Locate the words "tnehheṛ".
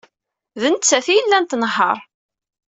1.45-1.97